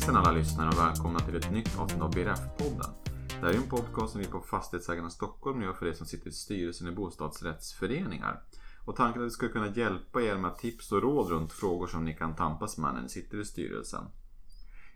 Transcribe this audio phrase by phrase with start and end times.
[0.00, 2.90] Hejsan alla lyssnare och välkomna till ett nytt avsnitt av BRF-podden.
[3.28, 6.28] Det här är en podcast som vi på Fastighetsägarna Stockholm gör för er som sitter
[6.28, 8.42] i styrelsen i bostadsrättsföreningar.
[8.84, 11.86] Och tanken är att vi ska kunna hjälpa er med tips och råd runt frågor
[11.86, 14.04] som ni kan tampas med när ni sitter i styrelsen.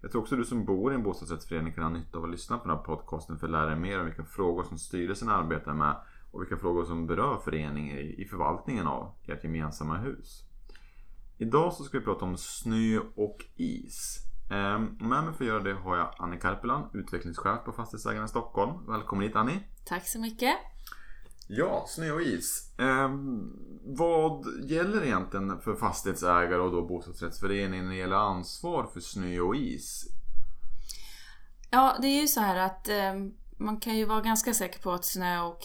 [0.00, 2.30] Jag tror också att du som bor i en bostadsrättsförening kan ha nytta av att
[2.30, 5.28] lyssna på den här podcasten för att lära dig mer om vilka frågor som styrelsen
[5.28, 5.96] arbetar med
[6.32, 10.42] och vilka frågor som berör föreningen i förvaltningen av ert gemensamma hus.
[11.38, 14.24] Idag så ska vi prata om snö och is.
[14.54, 18.86] Ehm, med mig för att göra det har jag Annie Karpelan, utvecklingschef på Fastighetsägarna Stockholm.
[18.86, 19.60] Välkommen hit Annie!
[19.84, 20.54] Tack så mycket!
[21.48, 22.74] Ja, snö och is.
[22.78, 23.52] Ehm,
[23.96, 29.56] vad gäller egentligen för fastighetsägare och då bostadsrättsföreningen när det gäller ansvar för snö och
[29.56, 30.04] is?
[31.70, 33.14] Ja, det är ju så här att eh,
[33.58, 35.58] man kan ju vara ganska säker på att snö och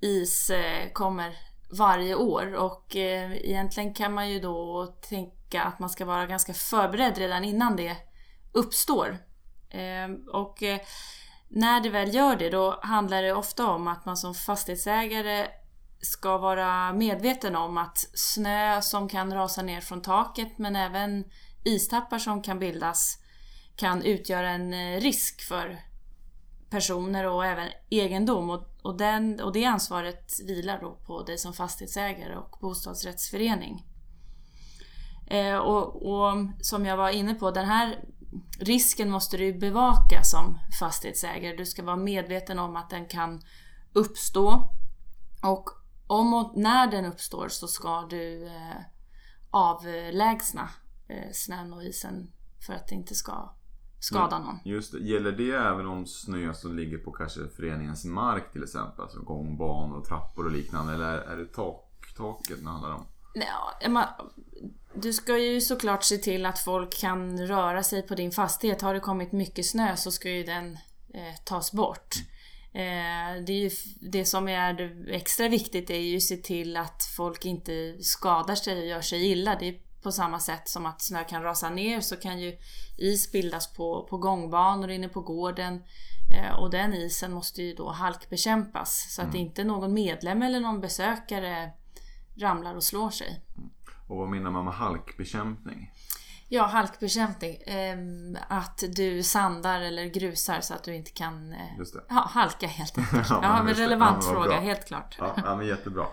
[0.00, 1.36] is eh, kommer
[1.78, 6.54] varje år och eh, egentligen kan man ju då tänka att man ska vara ganska
[6.54, 7.96] förberedd redan innan det
[8.54, 9.18] uppstår.
[9.70, 10.80] Eh, och eh,
[11.48, 15.46] när det väl gör det då handlar det ofta om att man som fastighetsägare
[16.00, 21.24] ska vara medveten om att snö som kan rasa ner från taket men även
[21.64, 23.18] istappar som kan bildas
[23.76, 25.80] kan utgöra en eh, risk för
[26.70, 28.50] personer och även egendom.
[28.50, 33.84] Och, och, den, och det ansvaret vilar då på dig som fastighetsägare och bostadsrättsförening.
[35.26, 38.04] Eh, och, och, som jag var inne på, den här
[38.58, 41.56] risken måste du bevaka som fastighetsägare.
[41.56, 43.40] Du ska vara medveten om att den kan
[43.92, 44.70] uppstå.
[45.42, 45.70] Och
[46.06, 48.82] om och när den uppstår så ska du eh,
[49.50, 50.68] avlägsna
[51.08, 52.32] eh, snön och isen
[52.66, 53.54] för att det inte ska
[54.00, 54.58] skada någon.
[54.64, 54.98] Just det.
[54.98, 59.00] Gäller det även om snö som ligger på kanske föreningens mark till exempel?
[59.00, 60.94] Alltså gångbanor, trappor och liknande.
[60.94, 63.06] Eller är det tak, taket det handlar om?
[63.34, 63.88] Ja,
[64.94, 68.82] du ska ju såklart se till att folk kan röra sig på din fastighet.
[68.82, 70.78] Har det kommit mycket snö så ska ju den
[71.14, 72.14] eh, tas bort.
[72.72, 77.04] Eh, det, är ju, det som är extra viktigt är ju att se till att
[77.16, 79.56] folk inte skadar sig och gör sig illa.
[79.60, 82.58] Det är på samma sätt som att snö kan rasa ner så kan ju
[82.96, 85.82] is bildas på, på gångbanor inne på gården.
[86.34, 89.40] Eh, och den isen måste ju då halkbekämpas så att mm.
[89.40, 91.70] inte någon medlem eller någon besökare
[92.36, 93.43] ramlar och slår sig.
[94.06, 95.90] Och vad menar man med halkbekämpning?
[96.48, 97.56] Ja, halkbekämpning.
[97.56, 97.98] Eh,
[98.48, 103.26] att du sandar eller grusar så att du inte kan eh, ja, halka helt enkelt.
[103.30, 105.16] ja, ja men relevant ja, fråga, helt klart.
[105.18, 106.06] Ja, ja, men jättebra.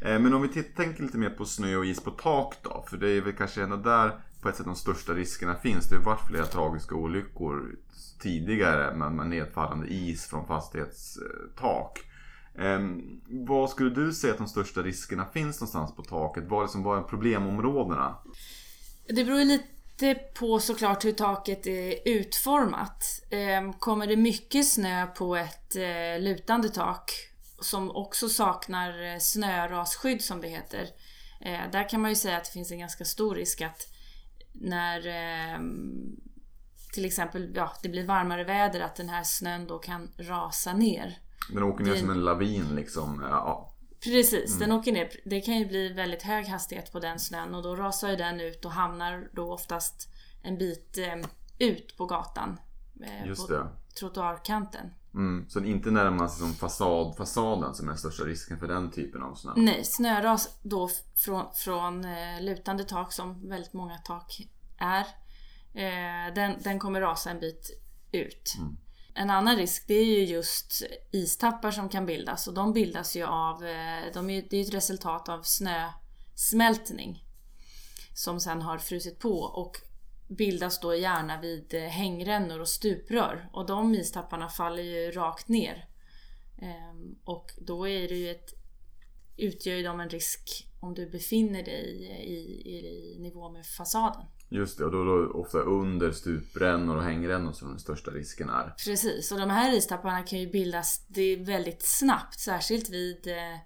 [0.00, 2.84] Eh, men om vi tänker lite mer på snö och is på tak då.
[2.90, 5.88] För det är väl kanske ändå där på ett sätt de största riskerna finns.
[5.88, 7.76] Det har varit flera tragiska olyckor
[8.20, 12.00] tidigare med, med nedfallande is från fastighetstak.
[12.58, 12.80] Eh,
[13.46, 16.44] vad skulle du säga att de största riskerna finns någonstans på taket?
[16.46, 18.16] Vad är, liksom, vad är problemområdena?
[19.08, 23.04] Det beror lite på såklart hur taket är utformat.
[23.30, 27.10] Eh, kommer det mycket snö på ett eh, lutande tak
[27.60, 30.88] som också saknar eh, snörasskydd som det heter.
[31.40, 33.88] Eh, där kan man ju säga att det finns en ganska stor risk att
[34.52, 35.60] när eh,
[36.94, 41.18] till exempel ja, det blir varmare väder att den här snön då kan rasa ner.
[41.52, 43.24] Den åker ner det, som en lavin liksom?
[43.30, 43.74] Ja.
[44.04, 44.60] Precis, mm.
[44.60, 45.10] den åker ner.
[45.24, 48.40] Det kan ju bli väldigt hög hastighet på den snön och då rasar ju den
[48.40, 50.08] ut och hamnar då oftast
[50.42, 51.28] en bit eh,
[51.58, 52.58] ut på gatan.
[53.02, 53.68] Eh, Just på det.
[53.98, 54.90] trottoarkanten.
[55.14, 58.90] Mm, så inte närmar sig som fasad, fasaden som är den största risken för den
[58.90, 59.52] typen av snö?
[59.56, 65.06] Nej, snöras då från, från eh, lutande tak som väldigt många tak är.
[66.34, 67.70] Den, den kommer rasa en bit
[68.12, 68.54] ut.
[68.58, 68.76] Mm.
[69.14, 70.82] En annan risk det är ju just
[71.12, 74.74] istappar som kan bildas och de bildas ju av, eh, de är, det är ett
[74.74, 77.24] resultat av snösmältning
[78.14, 79.76] som sen har frusit på och
[80.28, 85.88] bildas då gärna vid eh, hängrännor och stuprör och de istapparna faller ju rakt ner.
[86.62, 88.54] Ehm, och då är det ju ett,
[89.36, 91.84] utgör ju de en risk om du befinner dig
[92.24, 94.26] i, i, i nivå med fasaden.
[94.48, 98.74] Just det, och då, då ofta under stuprännor och hängrännor som den största risken är.
[98.84, 103.58] Precis, och de här istapparna kan ju bildas det väldigt snabbt, särskilt vid eh,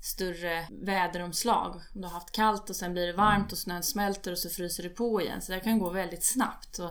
[0.00, 1.74] större väderomslag.
[1.94, 3.48] Om du har haft kallt och sen blir det varmt mm.
[3.52, 5.42] och snön smälter och så fryser det på igen.
[5.42, 6.78] Så det kan gå väldigt snabbt.
[6.78, 6.90] Och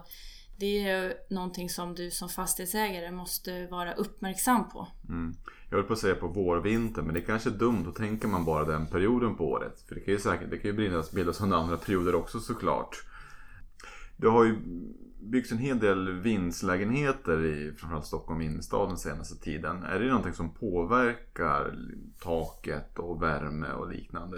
[0.61, 4.87] det är någonting som du som fastighetsägare måste vara uppmärksam på.
[5.09, 5.35] Mm.
[5.69, 7.83] Jag höll på att säga på vårvintern men det är kanske är dumt.
[7.85, 9.81] Då tänker man bara den perioden på året.
[9.87, 13.03] För det kan ju säkert det kan ju bildas, bildas under andra perioder också såklart.
[14.17, 14.57] Det har ju
[15.21, 19.83] byggts en hel del vindslägenheter i framförallt Stockholm innerstad den senaste tiden.
[19.83, 21.75] Är det någonting som påverkar
[22.19, 24.37] taket och värme och liknande?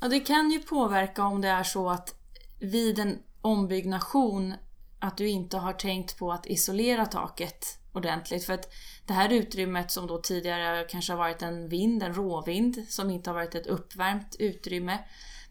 [0.00, 2.14] Ja, det kan ju påverka om det är så att
[2.60, 4.54] vid en ombyggnation
[4.98, 8.44] att du inte har tänkt på att isolera taket ordentligt.
[8.44, 8.72] För att
[9.06, 13.30] det här utrymmet som då tidigare kanske har varit en vind, en råvind, som inte
[13.30, 14.98] har varit ett uppvärmt utrymme.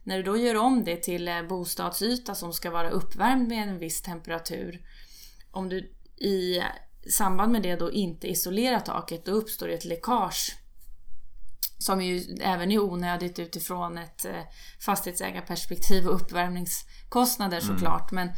[0.03, 4.01] När du då gör om det till bostadsyta som ska vara uppvärmd med en viss
[4.01, 4.81] temperatur.
[5.51, 6.61] Om du i
[7.11, 10.57] samband med det då inte isolerar taket, då uppstår ett läckage.
[11.77, 14.41] Som ju även är onödigt utifrån ett eh,
[14.79, 17.77] fastighetsägarperspektiv och uppvärmningskostnader mm.
[17.77, 18.11] såklart.
[18.11, 18.33] Men eh,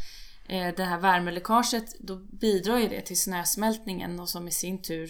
[0.47, 5.09] det här värmeläckaget, då bidrar ju det till snösmältningen och som i sin tur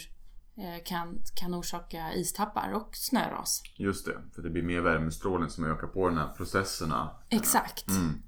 [0.58, 3.62] eh, kan, kan orsaka istappar och snöras.
[3.76, 7.10] Just det, för det blir mer värmestrålning som ökar på de här processerna.
[7.30, 7.90] Exakt.
[7.90, 8.22] Mm.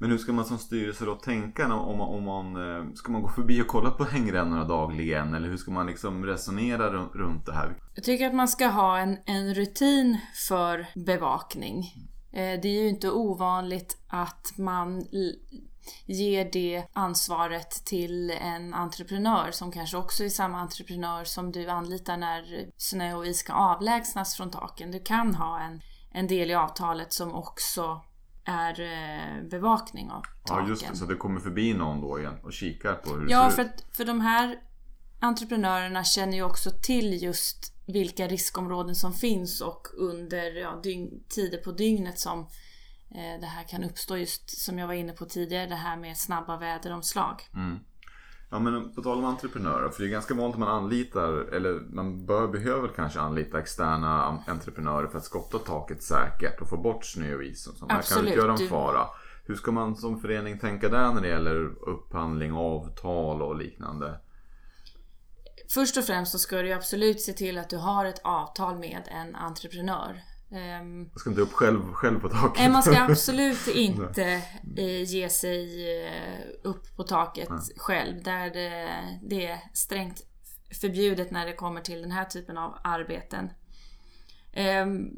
[0.00, 3.22] Men hur ska man som styrelse då tänka om man, om man, eh, ska man
[3.22, 5.34] gå förbi och kolla på hängrännorna dagligen?
[5.34, 7.76] Eller hur ska man liksom resonera runt det här?
[7.94, 10.18] Jag tycker att man ska ha en, en rutin
[10.48, 11.84] för bevakning.
[12.32, 15.06] Eh, det är ju inte ovanligt att man
[16.06, 22.16] ger det ansvaret till en entreprenör som kanske också är samma entreprenör som du anlitar
[22.16, 24.90] när snö och is ska avlägsnas från taken.
[24.90, 25.80] Du kan ha en,
[26.10, 28.00] en del i avtalet som också
[28.44, 30.64] är eh, bevakning av taken.
[30.64, 33.32] Ja just det, så det kommer förbi någon då igen och kikar på hur det
[33.32, 33.68] ja, ser ut?
[33.68, 34.58] Ja, för, för de här
[35.20, 41.58] entreprenörerna känner ju också till just vilka riskområden som finns och under ja, dygn, tider
[41.58, 42.46] på dygnet som
[43.40, 44.16] det här kan uppstå.
[44.16, 47.42] Just som jag var inne på tidigare, det här med snabba väderomslag.
[47.54, 47.78] Mm.
[48.50, 51.94] Ja men på tal om entreprenörer, för det är ganska vanligt att man anlitar, eller
[51.94, 57.04] man bör, behöver kanske anlita externa entreprenörer för att skotta taket säkert och få bort
[57.04, 59.06] snö och is som här kan utgöra en fara.
[59.44, 64.20] Hur ska man som förening tänka där när det gäller upphandling, avtal och liknande?
[65.70, 69.02] Först och främst så ska du absolut se till att du har ett avtal med
[69.06, 70.22] en entreprenör.
[70.50, 72.58] Man ska inte upp själv, själv på taket.
[72.58, 74.42] Nej, man ska absolut inte
[74.76, 77.60] eh, ge sig eh, upp på taket Nej.
[77.76, 78.22] själv.
[78.22, 78.90] Där det,
[79.22, 80.26] det, är strängt
[80.80, 83.50] förbjudet när det kommer till den här typen av arbeten.
[84.56, 85.10] Um,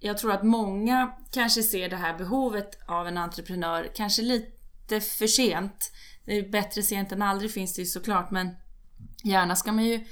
[0.00, 5.26] jag tror att många kanske ser det här behovet av en entreprenör kanske lite för
[5.26, 5.92] sent.
[6.24, 8.56] Det är bättre sent än aldrig finns det ju såklart men
[9.24, 10.04] gärna ska man ju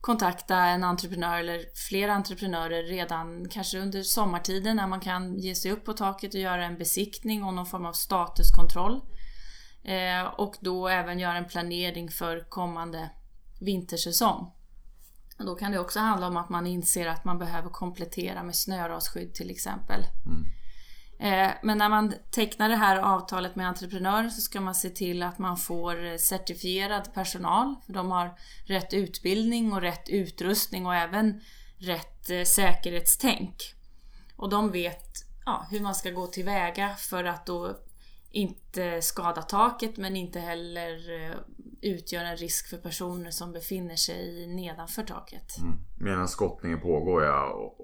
[0.00, 5.72] kontakta en entreprenör eller flera entreprenörer redan kanske under sommartiden när man kan ge sig
[5.72, 9.00] upp på taket och göra en besiktning och någon form av statuskontroll.
[9.84, 13.10] Eh, och då även göra en planering för kommande
[13.60, 14.52] vintersäsong.
[15.38, 18.56] Och då kan det också handla om att man inser att man behöver komplettera med
[18.56, 20.04] snörasskydd till exempel.
[20.26, 20.59] Mm.
[21.20, 25.22] Eh, men när man tecknar det här avtalet med entreprenören så ska man se till
[25.22, 27.74] att man får eh, certifierad personal.
[27.86, 31.40] För de har rätt utbildning och rätt utrustning och även
[31.78, 33.54] rätt eh, säkerhetstänk.
[34.36, 35.08] Och de vet
[35.44, 37.76] ja, hur man ska gå tillväga för att då
[38.30, 40.98] inte skada taket men inte heller
[41.82, 45.58] utgöra en risk för personer som befinner sig nedanför taket.
[45.58, 45.78] Mm.
[45.98, 47.74] Medan skottningen pågår ja.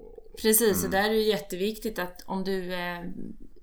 [0.41, 0.85] Precis, mm.
[0.85, 3.01] och där är det jätteviktigt att om du eh,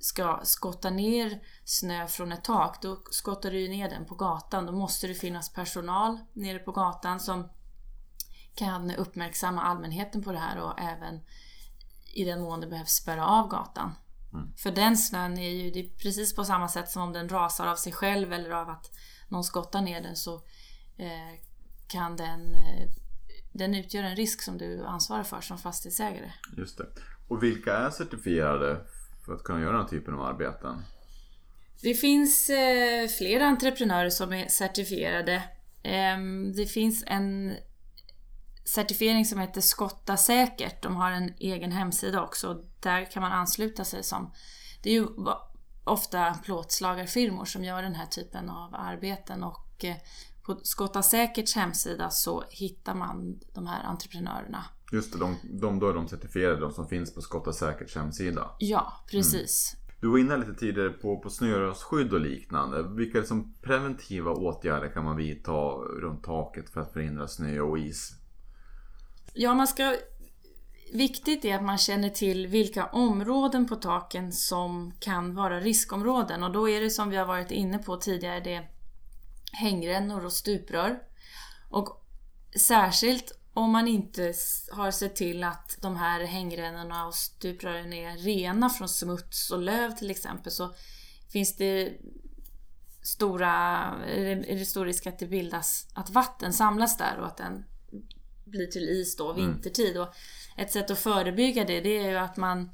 [0.00, 4.66] ska skotta ner snö från ett tak, då skottar du ner den på gatan.
[4.66, 7.48] Då måste det finnas personal nere på gatan som
[8.54, 11.20] kan uppmärksamma allmänheten på det här och även
[12.14, 13.94] i den mån det behövs spärra av gatan.
[14.32, 14.52] Mm.
[14.56, 17.66] För den snön är ju det är precis på samma sätt som om den rasar
[17.66, 18.90] av sig själv eller av att
[19.28, 20.34] någon skottar ner den så
[20.96, 21.40] eh,
[21.86, 22.88] kan den, eh,
[23.55, 26.32] den utgöra en risk som du ansvarar för som fastighetsägare.
[26.56, 26.87] Just det.
[27.29, 28.81] Och vilka är certifierade
[29.27, 30.82] för att kunna göra den här typen av arbeten?
[31.82, 35.34] Det finns eh, flera entreprenörer som är certifierade.
[35.82, 36.19] Eh,
[36.56, 37.56] det finns en
[38.65, 40.82] certifiering som heter Skotta säkert.
[40.82, 42.65] De har en egen hemsida också.
[42.81, 44.32] Där kan man ansluta sig som...
[44.82, 45.06] Det är ju
[45.84, 49.96] ofta plåtslagarfirmor som gör den här typen av arbeten och eh,
[50.46, 54.65] på Skotta Säkerts hemsida så hittar man de här entreprenörerna.
[54.93, 58.51] Just det, de, de, då är de certifierade, de som finns på Skotta Säkerts hemsida.
[58.58, 59.74] Ja, precis.
[59.74, 59.84] Mm.
[60.01, 62.82] Du var inne lite tidigare på, på snöröjsskydd och liknande.
[62.82, 65.53] Vilka liksom preventiva åtgärder kan man vidta
[66.01, 68.10] runt taket för att förhindra snö och is?
[69.34, 69.96] Ja, man ska
[70.93, 76.53] Viktigt är att man känner till vilka områden på taken som kan vara riskområden och
[76.53, 78.69] då är det som vi har varit inne på tidigare det
[79.55, 80.99] hängrännor och stuprör.
[81.70, 82.05] Och
[82.56, 84.34] särskilt om man inte
[84.73, 89.91] har sett till att de här hängrännorna och stuprören är rena från smuts och löv
[89.91, 90.75] till exempel så
[91.32, 91.93] finns det
[93.03, 93.51] stora,
[94.06, 97.65] är det stor risk att det bildas, att vatten samlas där och att den
[98.44, 99.46] blir till is då mm.
[99.46, 99.99] vintertid.
[99.99, 100.15] Och
[100.56, 102.70] ett sätt att förebygga det, det är ju att man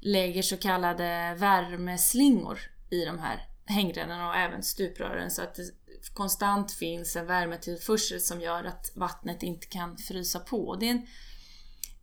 [0.00, 2.58] lägger så kallade värmeslingor
[2.90, 5.62] i de här hängrännan och även stuprören så att det
[6.08, 10.76] konstant finns en värmetillförsel som gör att vattnet inte kan frysa på.
[10.76, 11.06] Det är en,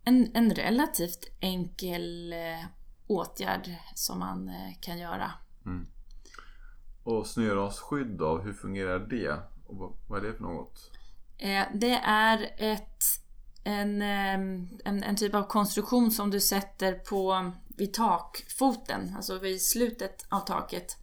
[0.03, 2.65] en, en relativt enkel eh,
[3.07, 5.31] åtgärd som man eh, kan göra.
[5.65, 5.87] Mm.
[7.03, 9.39] Och snörasskydd då, hur fungerar det?
[9.65, 10.91] Och vad, är det för något?
[11.37, 13.03] Eh, det är ett,
[13.63, 19.61] en, ehm, en, en typ av konstruktion som du sätter på vid takfoten, alltså vid
[19.61, 20.97] slutet av taket.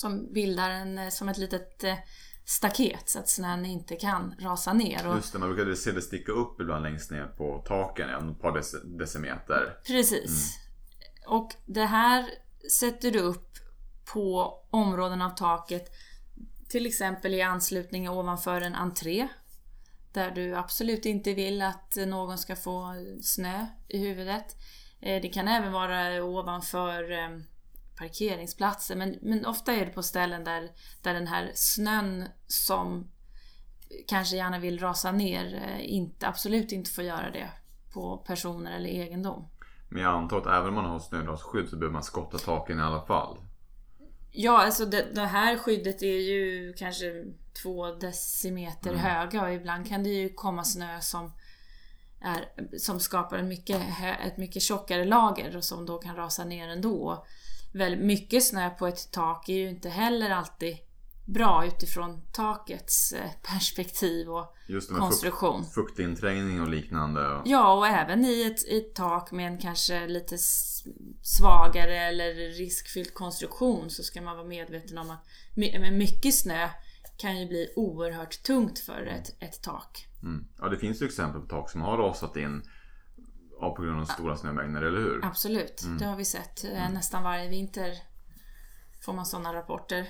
[0.00, 1.94] Som bildar en, eh, som ett litet eh,
[2.44, 5.08] staket så att snön inte kan rasa ner.
[5.08, 8.34] Och, Just det, man brukar se det sticka upp ibland längst ner på taken, en
[8.34, 9.78] par dec- decimeter.
[9.86, 10.58] Precis.
[11.26, 12.24] Och det här
[12.80, 13.50] sätter du upp
[14.12, 15.84] på områden av taket.
[16.68, 19.28] Till exempel i anslutning ovanför en entré.
[20.12, 24.56] Där du absolut inte vill att någon ska få snö i huvudet.
[25.00, 27.12] Eh, Det kan även vara ovanför
[27.98, 30.70] parkeringsplatser men, men ofta är det på ställen där,
[31.02, 33.10] där den här snön som
[34.06, 37.50] kanske gärna vill rasa ner eh, inte, absolut inte får göra det
[37.92, 39.48] på personer eller egendom.
[39.88, 42.82] Men jag antar att även om man har snörasskydd så behöver man skotta taken i
[42.82, 43.38] alla fall.
[44.30, 47.24] Ja, alltså det, det här skyddet är ju kanske
[47.62, 51.32] två decimeter höga och ibland kan det ju komma snö som,
[52.20, 53.82] är, som skapar en mycket,
[54.26, 57.26] ett mycket tjockare lager och som då kan rasa ner ändå.
[57.72, 60.76] Väldigt mycket snö på ett tak är ju inte heller alltid
[61.24, 65.64] bra utifrån takets eh, perspektiv och Just med konstruktion.
[65.64, 67.42] fukt, fuktinträngning och liknande.
[67.44, 70.38] Ja, och även i ett, i ett tak med en kanske lite
[71.22, 76.68] svagare eller riskfylld konstruktion så ska man vara medveten om att men mycket snö
[77.16, 80.06] kan ju bli oerhört tungt för ett, ett tak.
[80.22, 80.44] Mm.
[80.58, 82.62] Ja, det finns ju exempel på tak som har rasat in
[83.60, 85.24] ja, på grund av stora snömängder, eller hur?
[85.24, 86.64] Absolut, det har vi sett.
[86.64, 87.92] Eh, Nästan varje vinter
[89.04, 90.06] får man sådana rapporter.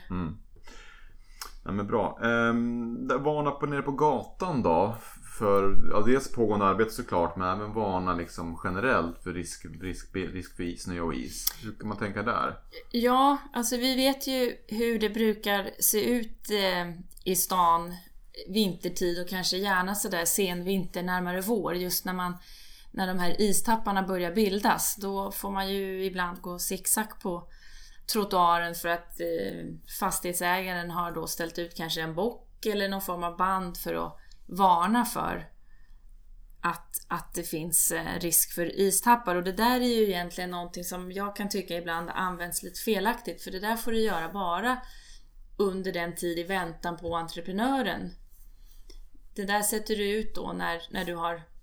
[1.65, 2.19] Ja, men bra.
[2.23, 4.97] Ehm, varna på, nere på gatan då?
[5.39, 10.57] För ja, dels pågående arbete såklart, men även varna liksom generellt för risk, risk, risk
[10.57, 11.47] för snö och is.
[11.63, 12.59] Hur kan man tänka där?
[12.91, 16.91] Ja, alltså vi vet ju hur det brukar se ut eh,
[17.25, 17.95] i stan
[18.49, 22.37] vintertid och kanske gärna sådär sen vinter närmare vår just när man
[22.99, 27.49] när de här istapparna börjar bildas då får man ju ibland gå zigzag på
[28.13, 29.67] trottoaren för att eh,
[30.01, 34.19] fastighetsägaren har då ställt ut kanske en bock eller någon form av band för att
[34.47, 35.49] varna för
[36.61, 40.85] att, att det finns eh, risk för istappar och det där är ju egentligen någonting
[40.85, 44.81] som jag kan tycka ibland används lite felaktigt för det där får du göra bara
[45.57, 48.11] under den tid i väntan på entreprenören.
[49.35, 51.58] Det där sätter du ut då när, när du har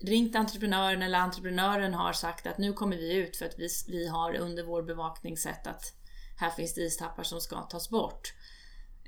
[0.00, 4.08] ringt entreprenören eller entreprenören har sagt att nu kommer vi ut för att vi, vi
[4.08, 5.92] har under vår bevakning sett att
[6.36, 8.34] här finns det istappar som ska tas bort.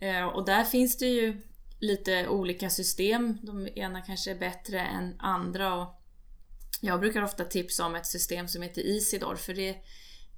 [0.01, 1.43] Eh, och där finns det ju
[1.81, 3.39] lite olika system.
[3.43, 5.75] De ena kanske är bättre än andra.
[5.75, 6.03] Och
[6.81, 9.77] jag brukar ofta tipsa om ett system som heter Isidor för det,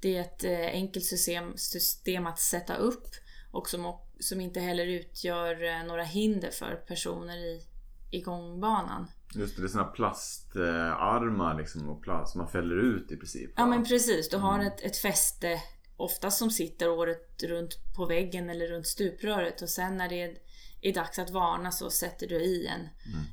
[0.00, 3.06] det är ett eh, enkelt system, system att sätta upp
[3.50, 7.62] och som, som inte heller utgör eh, några hinder för personer i,
[8.10, 9.10] i gångbanan.
[9.34, 13.50] Just det, det är såna plastarmar liksom och plast som man fäller ut i princip.
[13.56, 13.70] Ja va?
[13.70, 15.62] men precis, du har ett, ett fäste
[15.96, 20.36] oftast som sitter året runt på väggen eller runt stupröret och sen när det är,
[20.80, 22.88] är dags att varna så sätter du i en,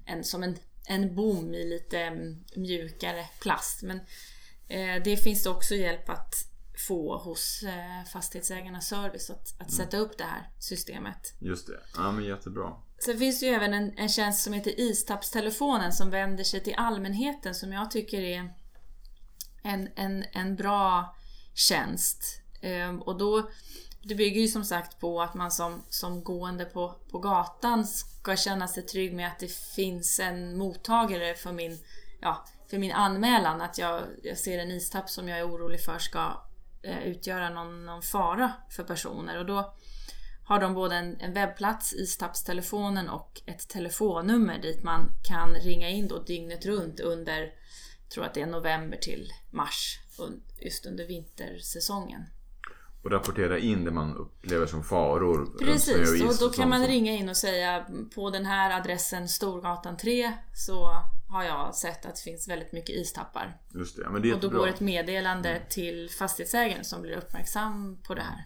[0.06, 0.56] en som en,
[0.88, 3.84] en bom i lite mm, mjukare plast.
[3.84, 3.98] Men
[4.68, 6.34] eh, det finns det också hjälp att
[6.88, 11.34] få hos eh, fastighetsägarnas service att, att sätta upp det här systemet.
[11.40, 11.80] Just det.
[11.96, 12.76] Ja men jättebra.
[13.00, 16.76] Sen finns det ju även en, en tjänst som heter Istappstelefonen som vänder sig till
[16.78, 18.54] allmänheten som jag tycker är
[19.64, 21.16] en, en, en bra
[21.54, 22.42] tjänst.
[22.62, 23.50] Ehm, och då,
[24.04, 28.36] det bygger ju som sagt på att man som, som gående på, på gatan ska
[28.36, 31.80] känna sig trygg med att det finns en mottagare för min,
[32.22, 33.62] ja, för min anmälan.
[33.62, 36.44] Att jag, jag ser en istapp som jag är orolig för ska
[36.84, 39.38] eh, utgöra någon, någon fara för personer.
[39.38, 39.74] Och då
[40.48, 46.08] har de både en, en webbplats, Istappstelefonen och ett telefonnummer dit man kan ringa in
[46.08, 47.42] då dygnet runt under,
[48.04, 50.00] jag tror att det är november till mars,
[50.60, 52.22] just under vintersäsongen.
[53.04, 55.58] Och rapportera in det man upplever som faror.
[55.60, 57.86] Precis, is och då kan man ringa in och säga
[58.16, 60.92] på den här adressen Storgatan 3 så
[61.30, 63.58] har jag sett att det finns väldigt mycket istappar.
[63.74, 64.60] Just det, ja, men det är Och då jättebra.
[64.60, 68.46] går ett meddelande till fastighetsägaren som blir uppmärksam på det här.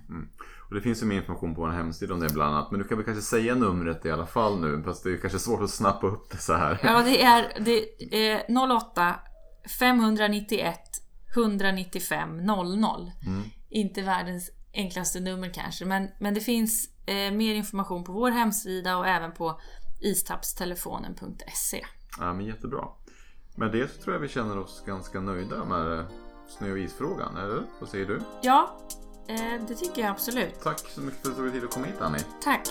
[0.72, 2.72] Och det finns ju mer information på vår hemsida om det bland annat.
[2.72, 4.84] Men du kan väl kanske säga numret i alla fall nu.
[4.84, 6.80] Fast det är kanske svårt att snappa upp det så här.
[6.84, 9.16] Ja, det är, det är 08
[9.80, 10.80] 591
[11.36, 13.12] 195 00.
[13.70, 15.86] Inte världens enklaste nummer kanske.
[15.86, 19.62] Men, men det finns eh, mer information på vår hemsida och även på
[20.02, 21.86] istappstelefonen.se.
[22.20, 22.88] Ja, men jättebra.
[23.56, 26.06] Med det så tror jag vi känner oss ganska nöjda med eh,
[26.48, 27.64] snö och isfrågan, eller?
[27.80, 28.22] Vad säger du?
[28.42, 28.78] Ja,
[29.36, 30.62] eh, det tycker jag absolut.
[30.64, 32.26] Tack så mycket för att du tog dig tid att komma hit Annie.
[32.44, 32.68] Tack!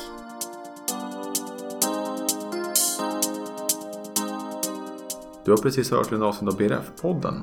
[5.45, 7.43] Du har precis hört en avsnitt av BRF-podden.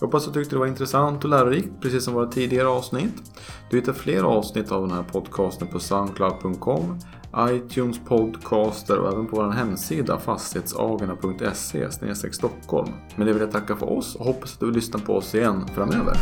[0.00, 3.40] Jag hoppas att du tyckte det var intressant och lärorikt, precis som våra tidigare avsnitt.
[3.70, 6.98] Du hittar fler avsnitt av den här podcasten på soundcloud.com,
[7.38, 12.92] iTunes podcaster och även på vår hemsida fastighetsagarna.se Stockholm.
[13.16, 15.34] Men det vill jag tacka för oss och hoppas att du vill lyssna på oss
[15.34, 16.16] igen framöver.